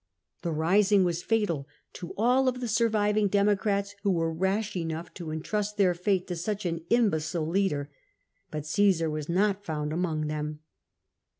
The 0.41 0.49
risiing 0.51 1.03
was 1.03 1.21
fatal 1.21 1.67
to 1.93 2.15
all 2.17 2.47
of 2.47 2.59
the 2.59 2.67
surviving 2.67 3.27
Democrats 3.27 3.93
who 4.01 4.09
were 4.09 4.33
rash 4.33 4.75
enough 4.75 5.13
to 5.13 5.29
entrust 5.29 5.77
their 5.77 5.93
fate 5.93 6.25
to 6.29 6.35
such 6.35 6.65
an 6.65 6.83
imbecile 6.89 7.45
leader; 7.45 7.91
but 8.49 8.63
Csesar 8.63 9.11
was 9.11 9.29
not 9.29 9.63
found 9.63 9.93
among 9.93 10.25
them. 10.25 10.61